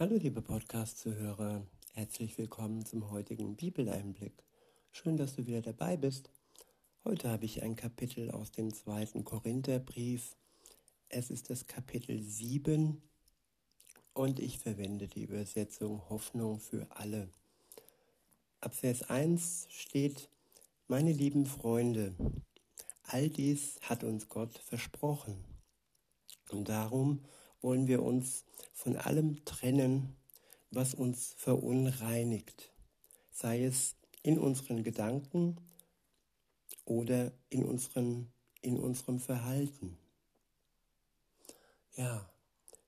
[0.00, 4.32] Hallo liebe Podcast-Zuhörer, herzlich willkommen zum heutigen Bibeleinblick.
[4.92, 6.30] Schön, dass du wieder dabei bist.
[7.04, 10.36] Heute habe ich ein Kapitel aus dem zweiten Korintherbrief.
[11.10, 13.02] Es ist das Kapitel 7
[14.14, 17.28] und ich verwende die Übersetzung Hoffnung für alle.
[18.62, 20.30] Ab Vers 1 steht,
[20.88, 22.14] meine lieben Freunde,
[23.02, 25.44] all dies hat uns Gott versprochen.
[26.48, 27.22] Und darum
[27.60, 30.16] wollen wir uns von allem trennen,
[30.70, 32.72] was uns verunreinigt,
[33.30, 35.56] sei es in unseren Gedanken
[36.84, 39.98] oder in, unseren, in unserem Verhalten.
[41.96, 42.30] Ja,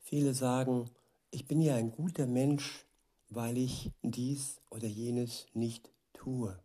[0.00, 0.91] viele sagen,
[1.30, 2.84] ich bin ja ein guter Mensch,
[3.28, 6.59] weil ich dies oder jenes nicht tue.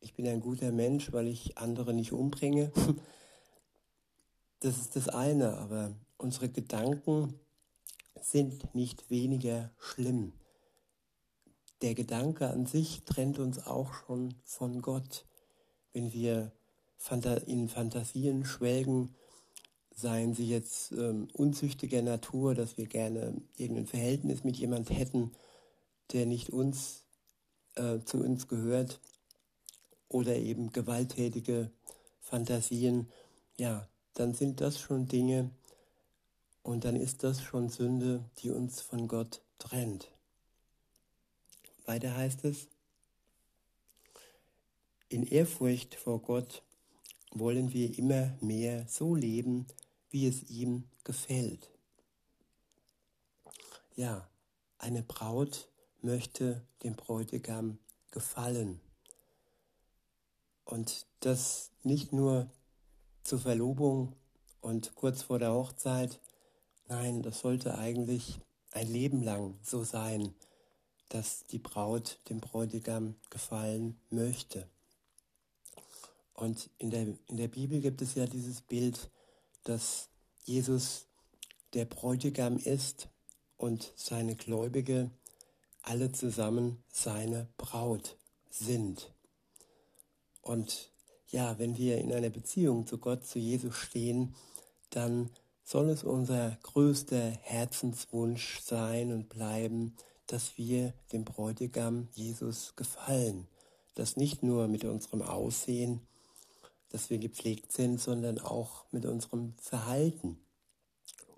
[0.00, 2.72] Ich bin ein guter Mensch, weil ich andere nicht umbringe.
[4.60, 7.38] Das ist das eine, aber unsere Gedanken
[8.18, 10.32] sind nicht weniger schlimm.
[11.82, 15.26] Der Gedanke an sich trennt uns auch schon von Gott.
[15.92, 16.50] Wenn wir
[17.44, 19.14] in Fantasien schwelgen,
[19.94, 25.32] seien sie jetzt ähm, unzüchtiger Natur, dass wir gerne irgendein Verhältnis mit jemand hätten,
[26.12, 27.04] der nicht uns
[27.74, 28.98] äh, zu uns gehört,
[30.08, 31.70] oder eben gewalttätige
[32.20, 33.10] Fantasien,
[33.58, 35.50] ja, dann sind das schon Dinge,
[36.64, 40.10] und dann ist das schon Sünde, die uns von Gott trennt.
[41.84, 42.68] Weiter heißt es,
[45.08, 46.62] in Ehrfurcht vor Gott
[47.30, 49.66] wollen wir immer mehr so leben,
[50.10, 51.70] wie es ihm gefällt.
[53.94, 54.26] Ja,
[54.78, 55.68] eine Braut
[56.00, 57.78] möchte dem Bräutigam
[58.10, 58.80] gefallen.
[60.64, 62.50] Und das nicht nur
[63.22, 64.16] zur Verlobung
[64.62, 66.20] und kurz vor der Hochzeit,
[66.86, 68.40] Nein, das sollte eigentlich
[68.72, 70.34] ein Leben lang so sein,
[71.08, 74.68] dass die Braut dem Bräutigam gefallen möchte.
[76.34, 79.10] Und in der, in der Bibel gibt es ja dieses Bild,
[79.62, 80.08] dass
[80.44, 81.06] Jesus
[81.72, 83.08] der Bräutigam ist
[83.56, 85.10] und seine Gläubige
[85.82, 88.16] alle zusammen seine Braut
[88.50, 89.12] sind.
[90.42, 90.90] Und
[91.28, 94.34] ja, wenn wir in einer Beziehung zu Gott, zu Jesus stehen,
[94.90, 95.30] dann
[95.64, 103.48] soll es unser größter Herzenswunsch sein und bleiben, dass wir dem Bräutigam Jesus gefallen,
[103.94, 106.00] dass nicht nur mit unserem Aussehen,
[106.90, 110.38] dass wir gepflegt sind, sondern auch mit unserem Verhalten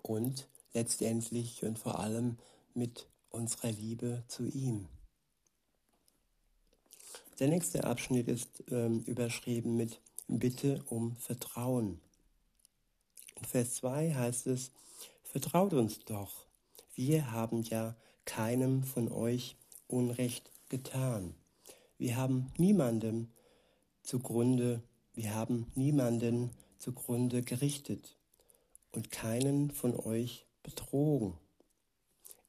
[0.01, 2.37] und letztendlich und vor allem
[2.73, 4.87] mit unserer Liebe zu ihm.
[7.39, 12.01] Der nächste Abschnitt ist ähm, überschrieben mit Bitte um Vertrauen.
[13.39, 14.71] In Vers 2 heißt es,
[15.23, 16.47] Vertraut uns doch,
[16.95, 19.55] wir haben ja keinem von euch
[19.87, 21.35] Unrecht getan.
[21.99, 23.29] Wir haben niemandem
[24.01, 24.81] zugrunde,
[25.13, 26.49] wir haben niemanden
[26.79, 28.17] zugrunde gerichtet
[28.91, 31.37] und keinen von euch betrogen.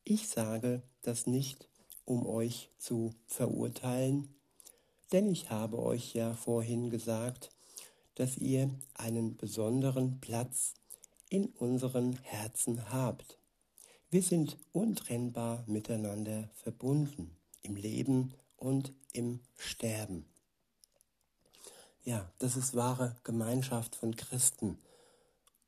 [0.04, 1.68] Ich sage das nicht,
[2.06, 4.34] um euch zu verurteilen,
[5.12, 7.50] denn ich habe euch ja vorhin gesagt,
[8.14, 10.74] dass ihr einen besonderen Platz
[11.28, 13.38] in unseren Herzen habt.
[14.10, 20.24] Wir sind untrennbar miteinander verbunden, im Leben und im Sterben.
[22.04, 24.78] Ja, das ist wahre Gemeinschaft von Christen.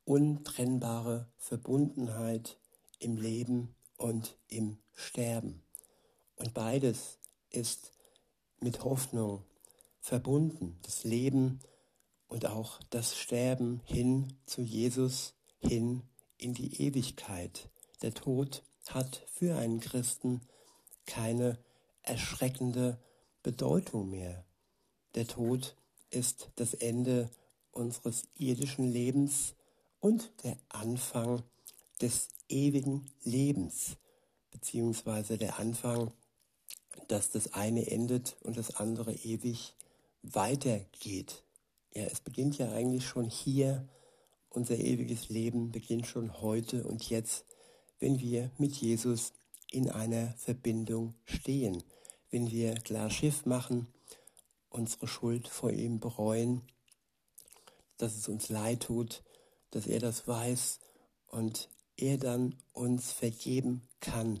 [0.05, 2.57] Untrennbare Verbundenheit
[2.97, 5.61] im Leben und im Sterben.
[6.35, 7.19] Und beides
[7.51, 7.91] ist
[8.59, 9.43] mit Hoffnung
[9.99, 10.79] verbunden.
[10.81, 11.59] Das Leben
[12.27, 16.03] und auch das Sterben hin zu Jesus, hin
[16.37, 17.69] in die Ewigkeit.
[18.01, 20.41] Der Tod hat für einen Christen
[21.05, 21.57] keine
[22.03, 22.99] erschreckende
[23.43, 24.45] Bedeutung mehr.
[25.15, 25.75] Der Tod
[26.09, 27.29] ist das Ende
[27.71, 29.55] unseres irdischen Lebens
[29.99, 31.43] und der Anfang
[32.01, 33.97] des ewigen Lebens,
[34.51, 36.11] beziehungsweise der Anfang,
[37.07, 39.75] dass das eine endet und das andere ewig
[40.23, 41.43] weitergeht.
[41.93, 43.87] Ja, es beginnt ja eigentlich schon hier.
[44.51, 47.45] Unser ewiges Leben beginnt schon heute und jetzt,
[47.99, 49.33] wenn wir mit Jesus
[49.71, 51.83] in einer Verbindung stehen,
[52.29, 53.87] wenn wir klar Schiff machen,
[54.69, 56.61] unsere Schuld vor ihm bereuen,
[57.97, 59.23] dass es uns leid tut,
[59.71, 60.79] dass er das weiß
[61.27, 64.39] und er dann uns vergeben kann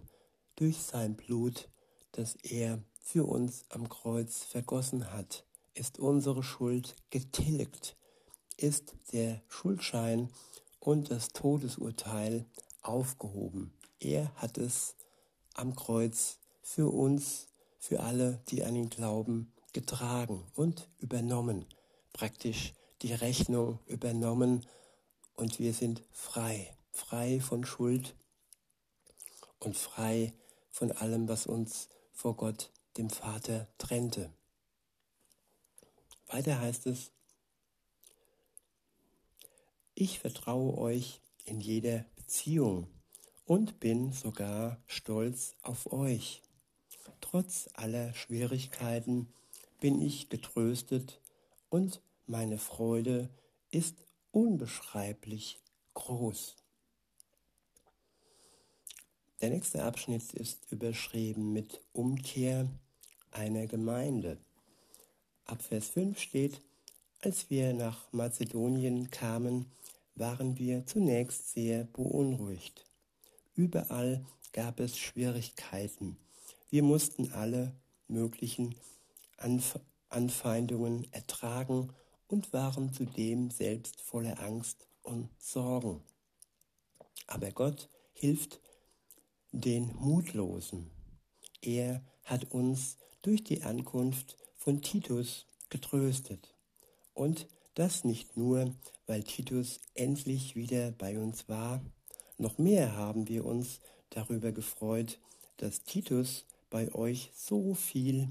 [0.55, 1.69] durch sein Blut,
[2.11, 7.95] das er für uns am Kreuz vergossen hat ist unsere Schuld getilgt,
[8.61, 10.29] ist der Schuldschein
[10.79, 12.45] und das Todesurteil
[12.81, 13.73] aufgehoben.
[13.99, 14.95] Er hat es
[15.53, 17.47] am Kreuz für uns,
[17.79, 21.65] für alle, die an ihn glauben, getragen und übernommen,
[22.13, 24.65] praktisch die Rechnung übernommen
[25.35, 28.15] und wir sind frei, frei von Schuld
[29.59, 30.33] und frei
[30.69, 34.31] von allem, was uns vor Gott, dem Vater, trennte.
[36.27, 37.11] Weiter heißt es,
[40.01, 42.87] ich vertraue euch in jeder Beziehung
[43.45, 46.41] und bin sogar stolz auf euch.
[47.21, 49.31] Trotz aller Schwierigkeiten
[49.79, 51.21] bin ich getröstet
[51.69, 53.29] und meine Freude
[53.69, 53.95] ist
[54.31, 55.59] unbeschreiblich
[55.93, 56.55] groß.
[59.39, 62.67] Der nächste Abschnitt ist überschrieben mit Umkehr
[63.29, 64.39] einer Gemeinde.
[65.45, 66.59] Ab Vers 5 steht,
[67.21, 69.71] als wir nach Mazedonien kamen,
[70.21, 72.85] waren wir zunächst sehr beunruhigt.
[73.55, 74.23] Überall
[74.53, 76.15] gab es Schwierigkeiten.
[76.69, 77.75] Wir mussten alle
[78.07, 78.75] möglichen
[79.37, 79.79] Anf
[80.09, 81.93] Anfeindungen ertragen
[82.27, 86.03] und waren zudem selbst voller Angst und Sorgen.
[87.27, 88.59] Aber Gott hilft
[89.51, 90.91] den Mutlosen.
[91.61, 96.53] Er hat uns durch die Ankunft von Titus getröstet.
[97.13, 98.73] Und das nicht nur,
[99.07, 101.81] weil Titus endlich wieder bei uns war,
[102.37, 103.79] noch mehr haben wir uns
[104.09, 105.19] darüber gefreut,
[105.57, 108.29] dass Titus bei euch so viel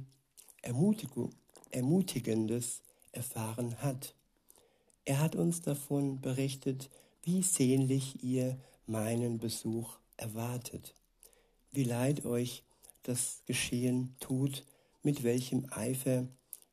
[1.71, 2.83] Ermutigendes
[3.13, 4.15] erfahren hat.
[5.05, 6.91] Er hat uns davon berichtet,
[7.23, 10.95] wie sehnlich ihr meinen Besuch erwartet
[11.73, 12.65] wie leid euch
[13.03, 14.65] das Geschehen tut,
[15.03, 16.27] mit welchem Eifer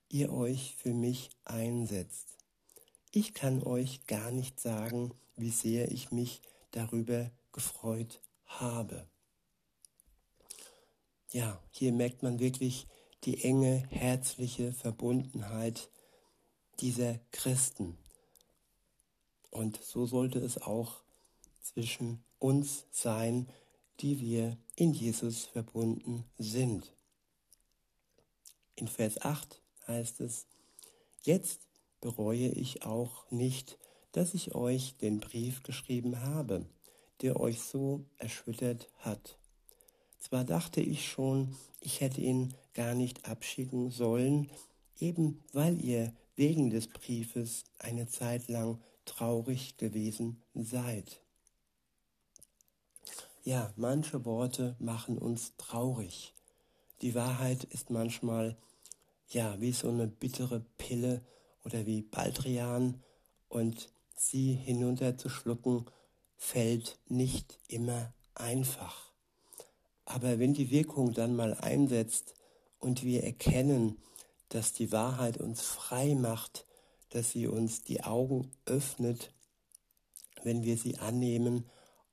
[0.10, 2.37] ihr euch für mich einsetzt.
[3.12, 9.08] Ich kann euch gar nicht sagen, wie sehr ich mich darüber gefreut habe.
[11.32, 12.88] Ja, hier merkt man wirklich
[13.24, 15.90] die enge, herzliche Verbundenheit
[16.80, 17.98] dieser Christen.
[19.50, 21.02] Und so sollte es auch
[21.62, 23.48] zwischen uns sein,
[24.00, 26.94] die wir in Jesus verbunden sind.
[28.76, 30.46] In Vers 8 heißt es,
[31.24, 31.67] jetzt
[32.02, 33.78] bereue ich auch nicht,
[34.12, 36.66] dass ich euch den Brief geschrieben habe,
[37.22, 39.38] der euch so erschüttert hat.
[40.20, 44.50] Zwar dachte ich schon, ich hätte ihn gar nicht abschicken sollen,
[45.00, 51.22] eben weil ihr wegen des Briefes eine Zeit lang traurig gewesen seid.
[53.44, 56.34] Ja, manche Worte machen uns traurig.
[57.02, 58.58] Die Wahrheit ist manchmal
[59.30, 61.22] ja wie so eine bittere Pille
[61.68, 63.04] oder wie Baldrian
[63.50, 65.86] und sie hinunterzuschlucken
[66.38, 69.12] fällt nicht immer einfach.
[70.06, 72.36] Aber wenn die Wirkung dann mal einsetzt
[72.80, 73.98] und wir erkennen,
[74.48, 76.66] dass die Wahrheit uns frei macht,
[77.10, 79.34] dass sie uns die Augen öffnet,
[80.44, 81.70] wenn wir sie annehmen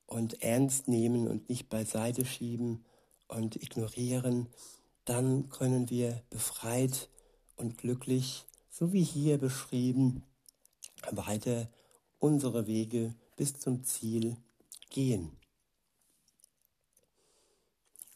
[0.07, 2.85] und ernst nehmen und nicht beiseite schieben
[3.29, 4.49] und ignorieren,
[5.05, 7.09] dann können wir befreit
[7.55, 10.25] und glücklich, so wie hier beschrieben,
[11.13, 11.71] weiter
[12.19, 14.37] unsere Wege bis zum Ziel
[14.91, 15.31] gehen.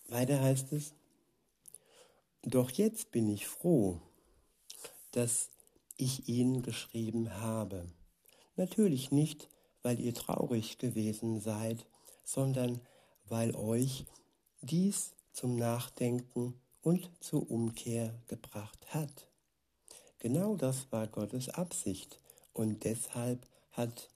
[0.08, 0.94] Weiter heißt es,
[2.42, 4.00] doch jetzt bin ich froh,
[5.12, 5.48] dass
[5.96, 7.86] ich ihn geschrieben habe.
[8.56, 9.48] Natürlich nicht,
[9.82, 11.86] weil ihr traurig gewesen seid,
[12.24, 12.80] sondern
[13.28, 14.06] weil euch
[14.62, 19.27] dies zum Nachdenken und zur Umkehr gebracht hat.
[20.18, 22.20] Genau das war Gottes Absicht
[22.52, 24.10] und deshalb hat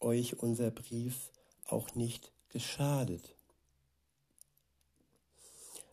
[0.00, 1.30] euch unser Brief
[1.66, 3.34] auch nicht geschadet.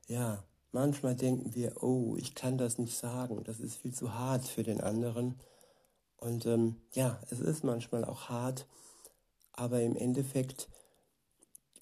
[0.07, 4.45] Ja, manchmal denken wir, oh, ich kann das nicht sagen, das ist viel zu hart
[4.45, 5.39] für den anderen.
[6.17, 8.67] Und ähm, ja, es ist manchmal auch hart,
[9.53, 10.67] aber im Endeffekt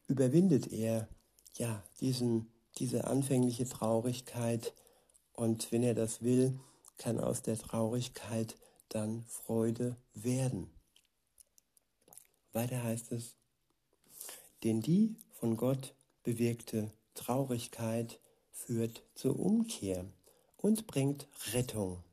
[0.07, 1.07] überwindet er
[1.55, 4.73] ja diesen, diese anfängliche Traurigkeit
[5.33, 6.59] und wenn er das will,
[6.97, 8.57] kann aus der Traurigkeit
[8.89, 10.69] dann Freude werden.
[12.53, 13.35] Weiter heißt es,
[14.63, 18.19] denn die von Gott bewirkte Traurigkeit
[18.51, 20.05] führt zur Umkehr
[20.57, 22.03] und bringt Rettung.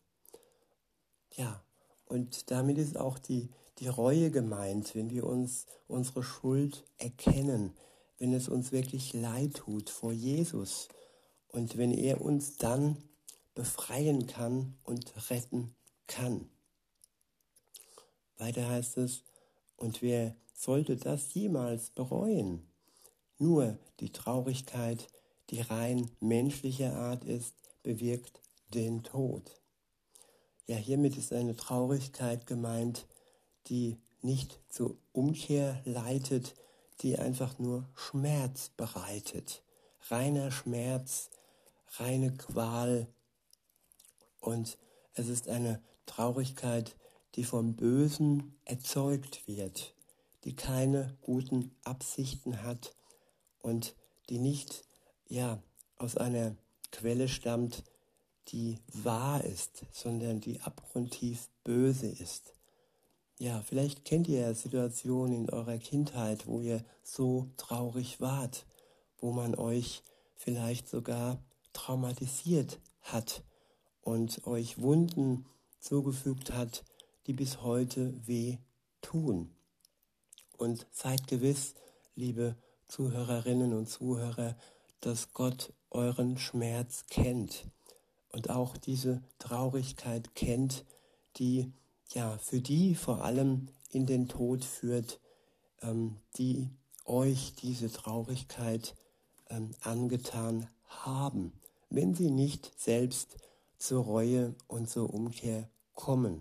[1.36, 1.64] Ja,
[2.06, 7.72] und damit ist auch die die Reue gemeint, wenn wir uns unsere Schuld erkennen,
[8.18, 10.88] wenn es uns wirklich leid tut vor Jesus
[11.48, 13.02] und wenn er uns dann
[13.54, 15.74] befreien kann und retten
[16.06, 16.48] kann.
[18.36, 19.22] Weiter heißt es,
[19.76, 22.66] und wer sollte das jemals bereuen?
[23.38, 25.08] Nur die Traurigkeit,
[25.50, 28.40] die rein menschliche Art ist, bewirkt
[28.72, 29.60] den Tod.
[30.66, 33.06] Ja, hiermit ist eine Traurigkeit gemeint,
[33.66, 36.54] die nicht zur Umkehr leitet,
[37.00, 39.62] die einfach nur Schmerz bereitet.
[40.08, 41.30] Reiner Schmerz,
[41.98, 43.06] reine Qual.
[44.44, 44.76] Und
[45.14, 46.96] es ist eine Traurigkeit,
[47.34, 49.94] die vom Bösen erzeugt wird,
[50.44, 52.94] die keine guten Absichten hat
[53.62, 53.94] und
[54.28, 54.84] die nicht
[55.28, 55.62] ja
[55.96, 56.56] aus einer
[56.92, 57.84] Quelle stammt,
[58.48, 62.52] die wahr ist, sondern die abgrundtief böse ist.
[63.38, 68.66] Ja, vielleicht kennt ihr Situationen in eurer Kindheit, wo ihr so traurig wart,
[69.18, 70.02] wo man euch
[70.36, 73.42] vielleicht sogar traumatisiert hat
[74.04, 75.46] und euch Wunden
[75.80, 76.84] zugefügt hat,
[77.26, 78.58] die bis heute weh
[79.00, 79.50] tun.
[80.56, 81.74] Und seid gewiss,
[82.14, 82.56] liebe
[82.86, 84.56] Zuhörerinnen und Zuhörer,
[85.00, 87.66] dass Gott euren Schmerz kennt
[88.32, 90.84] und auch diese Traurigkeit kennt,
[91.36, 91.72] die
[92.12, 95.20] ja für die vor allem in den Tod führt,
[95.82, 96.70] ähm, die
[97.04, 98.94] euch diese Traurigkeit
[99.50, 101.52] ähm, angetan haben,
[101.90, 103.36] wenn sie nicht selbst
[103.84, 106.40] zur Reue und zur Umkehr kommen.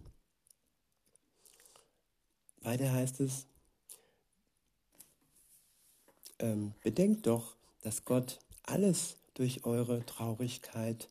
[2.61, 3.47] Weiter heißt es,
[6.39, 11.09] ähm, bedenkt doch, dass Gott alles durch eure Traurigkeit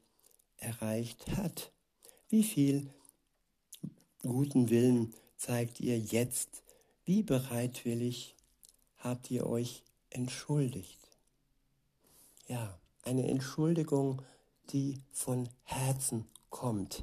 [0.56, 1.70] erreicht hat.
[2.30, 2.88] Wie viel
[4.22, 6.62] guten Willen zeigt ihr jetzt?
[7.04, 8.36] Wie bereitwillig
[8.96, 11.10] habt ihr euch entschuldigt?
[12.48, 14.22] Ja, eine Entschuldigung,
[14.72, 17.02] die von Herzen kommt.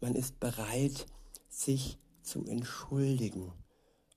[0.00, 1.06] Man ist bereit,
[1.48, 3.52] sich zu entschuldigen.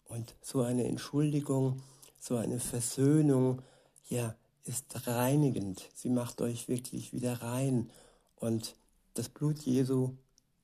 [0.06, 1.82] Und so eine Entschuldigung,
[2.20, 3.62] so eine Versöhnung,
[4.10, 5.88] ja, ist reinigend.
[5.96, 7.90] Sie macht euch wirklich wieder rein.
[8.36, 8.76] Und
[9.14, 10.16] das Blut Jesu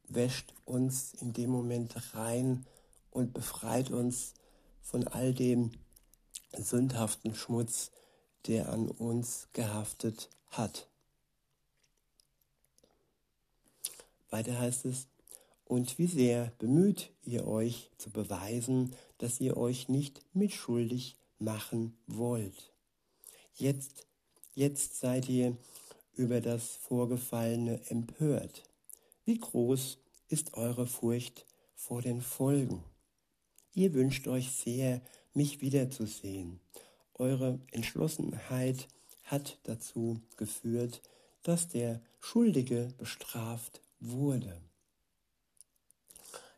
[0.07, 2.65] wäscht uns in dem Moment rein
[3.11, 4.33] und befreit uns
[4.81, 5.71] von all dem
[6.57, 7.91] sündhaften Schmutz,
[8.47, 10.87] der an uns gehaftet hat.
[14.35, 15.07] Weiter heißt es,
[15.63, 22.73] und wie sehr bemüht ihr euch zu beweisen, dass ihr euch nicht mitschuldig machen wollt.
[23.53, 24.07] Jetzt,
[24.53, 25.55] jetzt seid ihr
[26.15, 28.63] über das Vorgefallene empört.
[29.23, 32.83] Wie groß ist eure Furcht vor den Folgen?
[33.73, 35.01] Ihr wünscht euch sehr,
[35.33, 36.59] mich wiederzusehen.
[37.13, 38.89] Eure Entschlossenheit
[39.23, 41.01] hat dazu geführt,
[41.41, 44.61] dass der Schuldige bestraft wurde.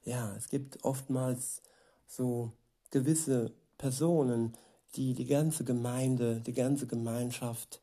[0.04, 1.62] Ja, es gibt oftmals
[2.08, 2.52] so
[2.92, 4.58] gewisse Personen,
[4.96, 7.82] die die ganze Gemeinde, die ganze Gemeinschaft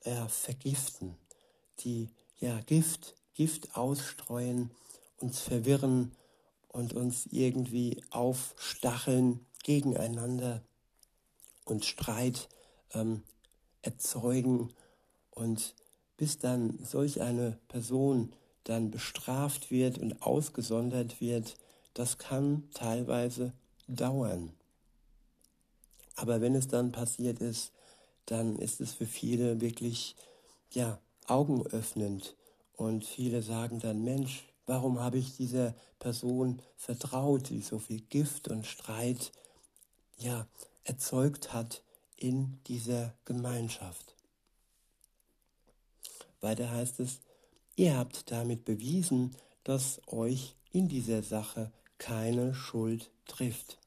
[0.00, 1.16] äh, vergiften,
[1.80, 2.08] die
[2.38, 4.70] ja Gift Gift ausstreuen,
[5.18, 6.12] uns verwirren
[6.68, 10.62] und uns irgendwie aufstacheln gegeneinander
[11.66, 12.48] und Streit
[12.94, 13.22] ähm,
[13.82, 14.72] erzeugen
[15.30, 15.74] und
[16.16, 18.32] bis dann solch eine Person
[18.66, 21.54] dann bestraft wird und ausgesondert wird,
[21.94, 23.52] das kann teilweise
[23.86, 24.52] dauern.
[26.16, 27.72] Aber wenn es dann passiert ist,
[28.26, 30.16] dann ist es für viele wirklich
[30.72, 32.34] ja augenöffnend
[32.74, 38.48] und viele sagen dann, Mensch, warum habe ich dieser Person vertraut, die so viel Gift
[38.48, 39.30] und Streit
[40.18, 40.46] ja,
[40.84, 41.82] erzeugt hat
[42.16, 44.14] in dieser Gemeinschaft.
[46.40, 47.20] Weiter heißt es,
[47.76, 53.78] ihr habt damit bewiesen, dass euch in dieser Sache keine Schuld trifft.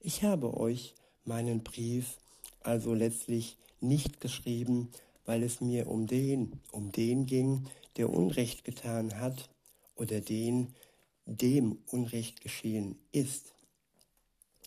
[0.00, 0.94] Ich habe euch
[1.24, 2.18] meinen Brief
[2.62, 4.90] also letztlich nicht geschrieben,
[5.24, 9.50] weil es mir um den, um den ging, der Unrecht getan hat
[9.94, 10.74] oder den,
[11.26, 13.54] dem Unrecht geschehen ist.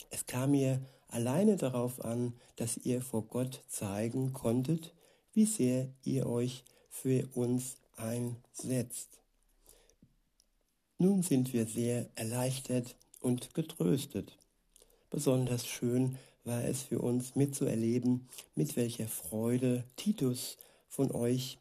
[0.10, 4.94] Es kam mir alleine darauf an, dass ihr vor Gott zeigen konntet,
[5.34, 9.20] wie sehr ihr euch für uns einsetzt.
[10.98, 14.38] Nun sind wir sehr erleichtert und getröstet.
[15.10, 20.58] Besonders schön war es für uns mitzuerleben, mit welcher Freude Titus
[20.90, 21.58] von euch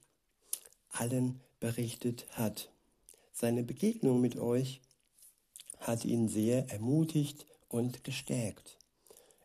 [0.91, 2.71] allen berichtet hat.
[3.33, 4.81] Seine Begegnung mit euch
[5.79, 8.79] hat ihn sehr ermutigt und gestärkt.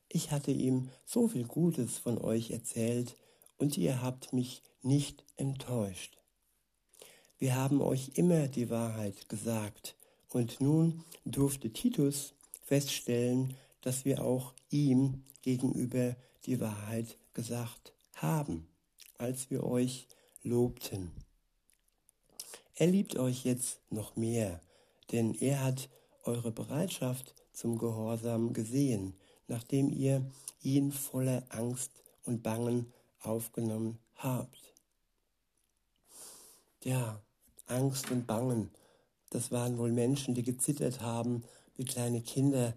[0.09, 3.15] Ich hatte ihm so viel Gutes von euch erzählt
[3.57, 6.17] und ihr habt mich nicht enttäuscht.
[7.39, 9.95] Wir haben euch immer die Wahrheit gesagt
[10.29, 16.15] und nun durfte Titus feststellen, dass wir auch ihm gegenüber
[16.45, 18.67] die Wahrheit gesagt haben,
[19.19, 20.07] als wir euch
[20.41, 21.11] lobten.
[22.73, 24.59] Er liebt euch jetzt noch mehr,
[25.11, 25.89] denn er hat
[26.23, 29.13] eure Bereitschaft zum Gehorsam gesehen,
[29.47, 30.29] nachdem ihr
[30.61, 31.91] ihn voller Angst
[32.23, 32.91] und Bangen
[33.21, 34.73] aufgenommen habt.
[36.83, 37.21] Ja,
[37.67, 38.71] Angst und Bangen,
[39.29, 41.43] das waren wohl Menschen, die gezittert haben,
[41.75, 42.73] wie kleine Kinder,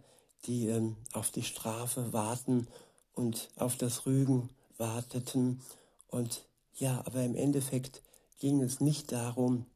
[0.46, 2.66] die ähm, auf die Strafe warten
[3.14, 5.60] und auf das Rügen warteten.
[6.08, 6.44] Und
[6.74, 8.02] ja, aber im Endeffekt
[8.38, 9.66] ging es nicht darum,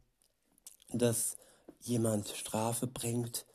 [0.91, 1.37] dass
[1.81, 3.47] jemand Strafe bringt,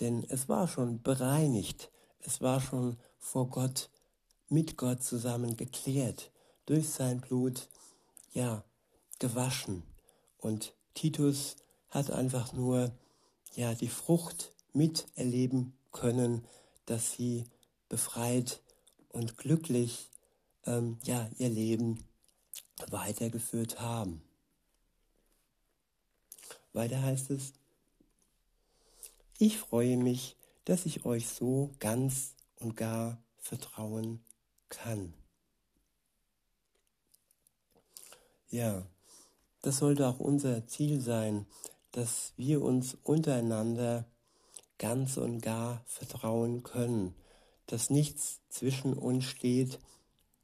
[0.00, 1.90] denn es war schon bereinigt,
[2.20, 3.90] es war schon vor Gott,
[4.48, 6.30] mit Gott zusammen geklärt,
[6.66, 7.68] durch sein Blut,
[8.32, 8.64] ja,
[9.18, 9.82] gewaschen.
[10.38, 11.56] Und Titus
[11.90, 12.92] hat einfach nur,
[13.54, 16.46] ja, die Frucht miterleben können,
[16.86, 17.44] dass sie
[17.88, 18.62] befreit
[19.08, 20.10] und glücklich,
[20.66, 22.04] ähm, ja, ihr Leben
[22.90, 24.22] weitergeführt haben.
[26.72, 27.52] Weiter heißt es,
[29.38, 34.24] ich freue mich, dass ich euch so ganz und gar vertrauen
[34.68, 35.14] kann.
[38.48, 38.86] Ja,
[39.64, 41.46] das sollte auch unser Ziel sein,
[41.90, 44.04] dass wir uns untereinander
[44.76, 47.14] ganz und gar vertrauen können,
[47.64, 49.78] dass nichts zwischen uns steht,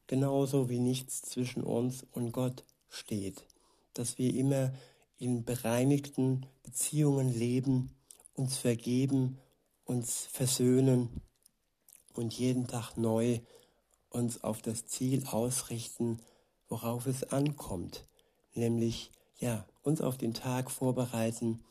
[0.07, 3.45] genauso wie nichts zwischen uns und Gott steht,
[3.93, 4.73] dass wir immer
[5.19, 7.95] in bereinigten Beziehungen leben,
[8.33, 9.37] uns vergeben,
[9.85, 11.21] uns versöhnen
[12.15, 13.41] und jeden Tag neu
[14.09, 16.23] uns auf das Ziel ausrichten,
[16.69, 18.07] worauf es ankommt,
[18.55, 21.65] nämlich ja, uns auf den Tag vorbereiten,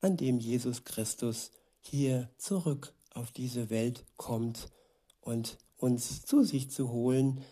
[0.00, 4.70] an dem Jesus Christus hier zurück auf diese Welt kommt
[5.20, 7.42] und uns zu sich zu holen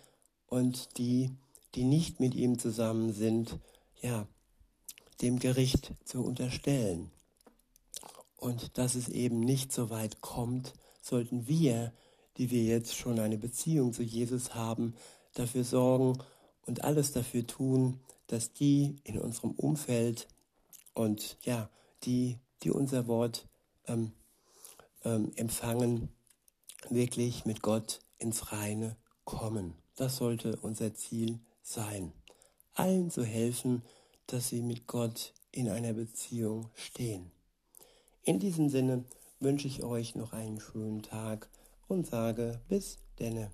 [0.47, 1.30] und die,
[1.75, 3.58] die nicht mit ihm zusammen sind,
[4.00, 4.26] ja,
[5.20, 7.11] dem Gericht zu unterstellen.
[8.37, 11.92] Und dass es eben nicht so weit kommt, sollten wir,
[12.37, 14.94] die wir jetzt schon eine Beziehung zu Jesus haben,
[15.35, 16.18] dafür sorgen
[16.66, 20.28] und alles dafür tun, dass die in unserem Umfeld
[20.94, 21.68] und ja,
[22.04, 23.48] die, die unser Wort
[23.86, 24.12] ähm,
[25.04, 26.08] ähm, empfangen,
[26.88, 29.74] wirklich mit Gott ins Reine kommen.
[29.96, 32.12] Das sollte unser Ziel sein.
[32.74, 33.82] Allen zu helfen,
[34.26, 37.30] dass sie mit Gott in einer Beziehung stehen.
[38.22, 39.04] In diesem Sinne
[39.40, 41.48] wünsche ich euch noch einen schönen Tag
[41.88, 43.50] und sage bis denne.